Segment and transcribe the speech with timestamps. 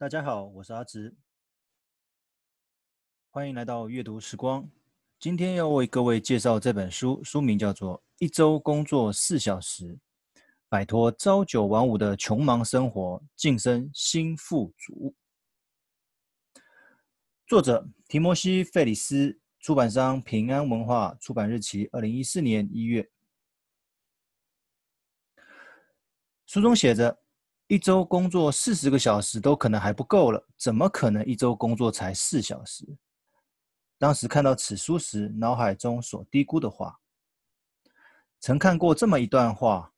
[0.00, 1.12] 大家好，我是阿直，
[3.30, 4.70] 欢迎来到阅读时光。
[5.18, 9.98] 今天要为各位介绍这本书，书名叫做《一周工作四小时，
[10.68, 15.12] 摆脱朝九晚五的穷忙生活，晋升新富足》。
[17.48, 23.10] 作者提摩西·费里斯，出版商平安文化，出版日期二零一四年一月。
[26.46, 27.20] 书中写着。
[27.68, 32.96] 一周工作四十个小时都可能还不够了，怎么可能一周工作才四小时？
[33.98, 36.98] 当时看到此书时，脑海中所低估的话，
[38.40, 39.92] 曾看过这么一段话：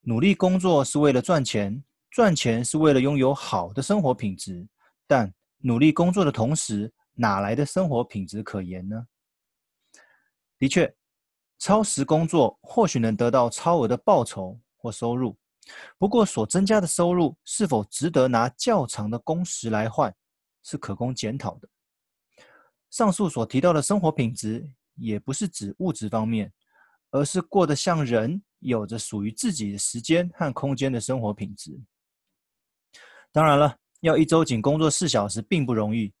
[0.00, 4.66] 努力工作是为了赚钱，赚钱是为了拥有好的生活品质，
[5.06, 9.06] 但努力工作的同时，哪来的生活品质可言呢？
[10.58, 10.92] 的确，
[11.56, 15.36] 超时工作或许能得到超额的报酬或收入。
[15.98, 20.14] 不过，所增加的收入是否值得拿较长的工时来换，
[20.62, 21.68] 是可供检讨的。
[22.90, 26.52] 上述所提到的生活品质，也不是指物质方面，
[27.10, 31.80] 而是过得像人，有着属于自己的时间和空间的生活品质。
[33.30, 36.12] 当然了，要一周仅工作四小时并不容易。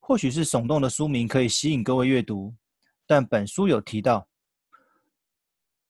[0.00, 2.54] 或许是耸动的书名可以吸引各位阅读，
[3.06, 4.28] 但本书有提到，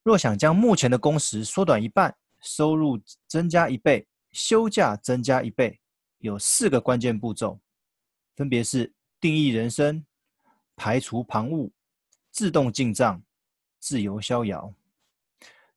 [0.03, 5.81] 若想将目前的工时缩短一半，收入增加一倍，休假增加一倍，
[6.19, 7.59] 有四个关键步骤，
[8.37, 10.05] 分别是定义人生、
[10.77, 11.71] 排除旁骛、
[12.31, 13.23] 自动进账、
[13.81, 14.73] 自由逍遥。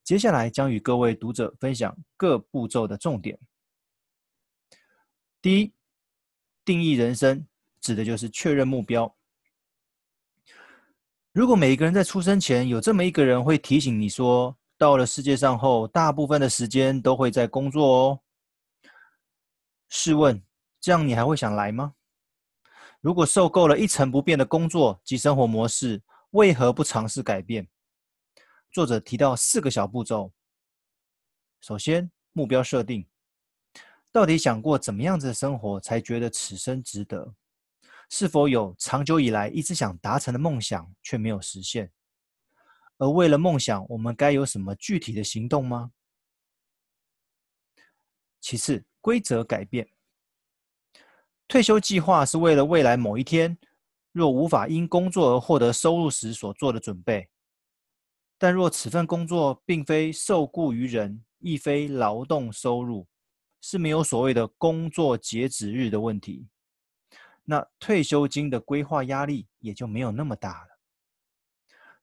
[0.03, 3.39] 接下来将与各位读者分享各步骤的重点。
[5.41, 5.73] 第一，
[6.63, 7.45] 定义人生，
[7.79, 9.15] 指的就是确认目标。
[11.31, 18.19] 如果每一个人在出生前有这么一个人会提醒你说，到了世界上后，大部分的时间都会在工作哦。
[19.89, 20.43] 试问，
[20.79, 21.95] 这样你还会想来吗？
[23.01, 27.67] 如果受够了一成不变的工作及生活模式，为何不尝试改变？
[28.71, 30.31] 作者提到四个小步骤。
[31.61, 33.07] 首先，目标设定，
[34.11, 37.33] 到底想过怎么样子的生活才觉得此生值得？
[38.09, 41.91] 是否有长久以来一直想达成的梦想却没有实现？
[42.97, 45.91] 而为了梦想，我们该有什么具体的行动吗？
[48.39, 49.89] 其次，规则改变。
[51.47, 53.57] 退休计划是为了未来某一天，
[54.11, 57.29] 若无法因工作而获得收入时所做的准备。
[58.37, 63.07] 但若此份工作并非受雇于人，亦非劳动收入，
[63.61, 66.47] 是没有所谓的工作截止日的问题，
[67.43, 70.79] 那退休金的规划压力也就没有那么大了。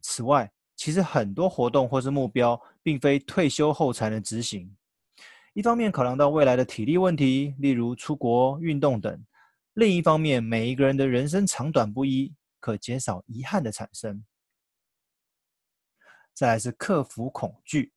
[0.00, 0.52] 此外，
[0.84, 4.70] 其实很多活动或是目标，并非退休后才能执行。
[5.54, 9.16] 一方面考量到未来的体力问题，例如出国运动等；
[9.72, 14.22] 另一方面，每一个人的人生长短不一，可减少遗憾的产生。
[16.34, 17.94] 再来是克服恐惧，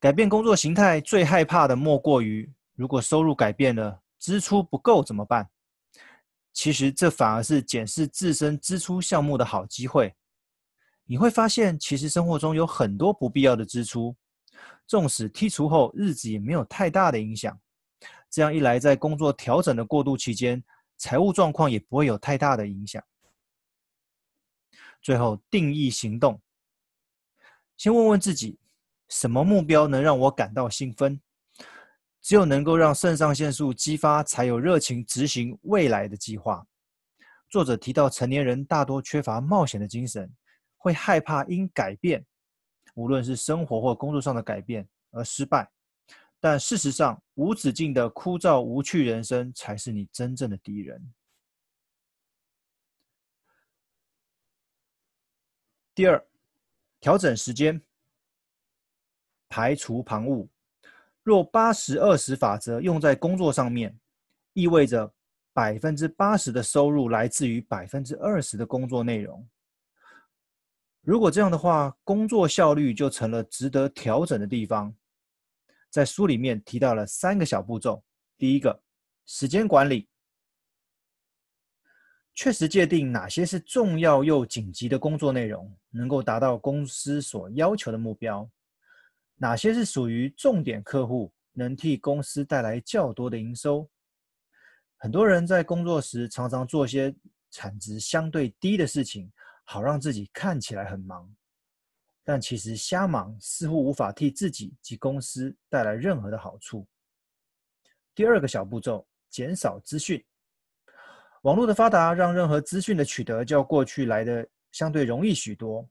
[0.00, 5.50] 改变工作形态，最害怕的莫过于，如果收入改变了，支出不够怎么办？
[6.54, 10.14] 其实这反而是检视自身支出项目的好机会。
[11.10, 14.14] 你会发现，其实生活中有很多不必要的支出，
[14.86, 17.58] 纵使剔除后，日子也没有太大的影响。
[18.28, 20.62] 这样一来，在工作调整的过渡期间，
[20.98, 23.02] 财务状况也不会有太大的影响。
[25.00, 26.38] 最后，定义行动。
[27.78, 28.58] 先问问自己，
[29.08, 31.18] 什么目标能让我感到兴奋？
[32.20, 36.66] 只有能够让肾上腺素激发，才有热情执行未来的计划。
[37.48, 40.30] 作者提到，成年人大多缺乏冒险的精神。
[40.88, 42.24] 会害怕因改变，
[42.94, 45.70] 无论是生活或工作上的改变而失败，
[46.40, 51.12] 但事实上，无止境的枯燥无趣人生才是你真正的敌人。
[55.94, 56.26] 第二，
[57.00, 57.78] 调整时间，
[59.46, 60.48] 排除旁骛。
[61.22, 63.94] 若八十二十法则用在工作上面，
[64.54, 65.12] 意味着
[65.52, 69.46] 百分之八十的收入来自于百分之二十的工作内容。
[71.08, 74.94] 如果这样的话，工作效率就成了值得调整的地方。
[75.88, 78.04] 在书里面提到了三个小步骤：
[78.36, 78.82] 第一个，
[79.24, 80.06] 时间管理，
[82.34, 88.46] 确实界定哪些是重要又紧急的工作内容，能够达到公司所要求的目标；
[89.36, 93.88] 哪些是属于重点客户，能替公司带来较多的营收。
[94.98, 97.16] 很多人在工作时常常做些
[97.50, 99.32] 产值相对低的事情。
[99.70, 101.30] 好让自己看起来很忙，
[102.24, 106.88] 但其实瞎忙似乎无法替自己及公司带来任何的好处。
[108.14, 110.24] 第二个小步骤，减少资讯。
[111.42, 115.86] 网络的发达让任何资讯的取得较过去来的相对容易许多，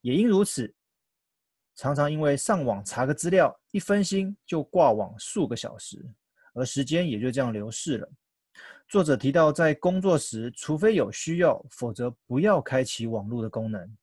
[0.00, 0.74] 也因如此，
[1.76, 6.04] 常常因为上网查个资料，一分心就挂网数个小时，
[6.52, 8.10] 而时间也就这样流逝了。
[8.90, 13.96] 作者提到，在工作时，除非有需要，否则不要开启网络的功能，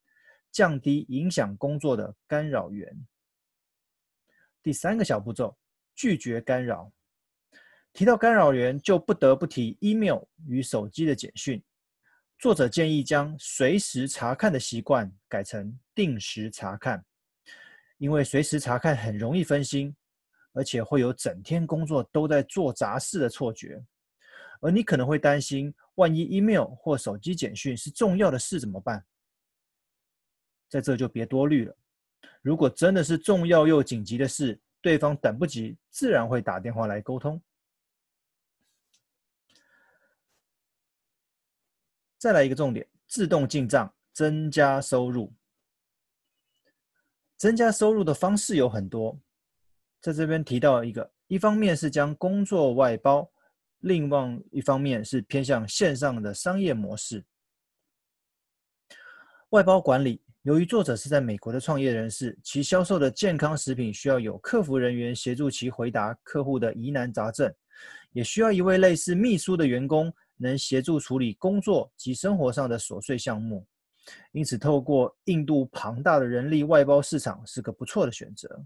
[0.49, 3.05] 降低影响工作的干扰源。
[4.63, 5.57] 第三个小步骤，
[5.93, 6.89] 拒绝干扰。
[7.91, 11.61] 提到干扰源，就不得不提 email 与手机的简讯。
[12.39, 17.03] 作者建议将随时查看的习惯改成定时查看，
[17.97, 19.93] 因为随时查看很容易分心，
[20.53, 23.83] 而且会有整天工作都在做杂事的错觉。
[24.61, 29.05] 而你可能会担心，万一 email 或手机简讯是重要的事怎么办？
[30.69, 31.75] 在这就别多虑了。
[32.41, 37.41] 如果真的是重要又紧急的事，对方等不及，自然会打电话来沟通。
[42.17, 45.33] 再来一个重点，自动进账，增加收入。
[47.37, 49.19] 增加收入的方式有很多，
[50.01, 53.31] 在这边提到一个，一方面是将工作外包，
[53.79, 57.23] 另外一方面是偏向线上的商业模式。
[59.49, 67.53] 外包管理，由于作者是在美国的创业人士，其销售的健康食品需要有客服人员协助其回答客户的疑难杂症，
[68.11, 70.13] 也需要一位类似秘书的员工。
[70.39, 73.65] 能协助处理工作及生活上的琐碎项目，
[74.33, 78.63] 因此透过印度庞大的人力外包市场是个不错的选择。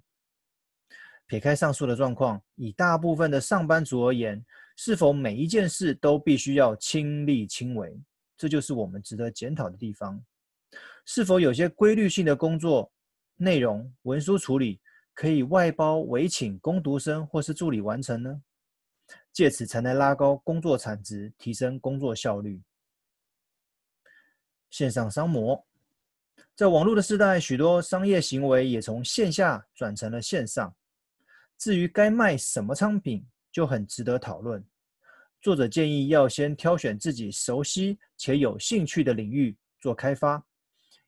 [1.27, 4.45] 撇开上述的状况，以大部分的上班族而言，
[4.75, 8.00] 是否每一件事都必须要亲力亲为？
[8.38, 10.23] 这就是我们值得检讨的地方。
[11.06, 12.91] 是否有些规律性的工作
[13.35, 14.79] 内容、文书处理
[15.13, 18.41] 可以外包委请工读生或是助理完成呢？
[19.33, 22.62] 借此才能拉高工作产值，提升工作效率。
[24.69, 25.65] 线上商模，
[26.56, 30.73] 在网络的时代，许多商业行为也从线下转成了线上。
[31.57, 34.63] 至于该卖什么商品，就很值得讨论。
[35.42, 40.45] 作者建议要先挑选自己熟悉且有兴趣的领域做开发，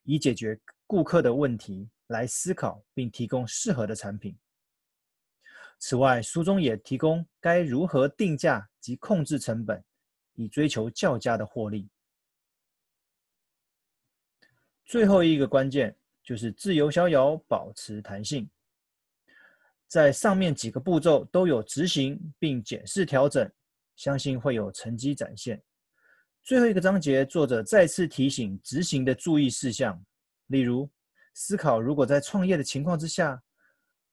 [0.03, 4.37] 以解决顾客的问题，来思考并提供适合的产品。
[5.77, 9.83] 此外，书中也提供该如何定价及控制成本，
[10.33, 11.89] 以追求较佳的获利。
[14.85, 18.49] 最后一个关键就是自由逍遥，保持弹性。
[19.93, 23.47] 在上面几个步骤都有执行并检视调整，
[23.95, 25.61] 相信会有成绩展现。
[26.41, 30.03] 最后一个章节，作者再次提醒执行的注意事项，
[30.47, 30.89] 例如
[31.35, 33.39] 思考如果在创业的情况之下。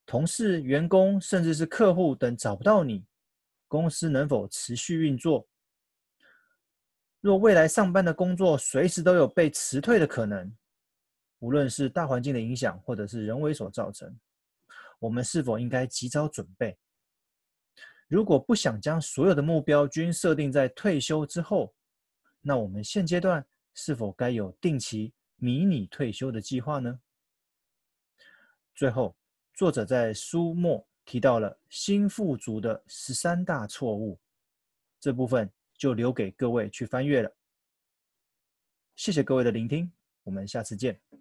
[0.04, 3.06] 同事、员工，甚至是客户等找不到你，
[3.66, 5.48] 公司能否持续运作？
[7.22, 10.52] 若未来上班的工作随时都有被辞退的可能，
[11.38, 14.14] 无论是大环境的影响，或者是人为所造成，
[15.00, 16.78] 我们是否应该及早准备？
[18.06, 21.74] 如果不想将所有的目标均设定在退休之后，
[22.40, 23.44] 那我们现阶段
[23.74, 27.00] 是否该有定期迷你退休的计划呢？
[28.76, 29.16] 最后。
[29.52, 34.18] 作者在书末提到了新富足的十三大错误，
[34.98, 37.36] 这部分就留给各位去翻阅了。
[38.96, 39.92] 谢谢各位的聆听，
[40.22, 41.19] 我们下次见。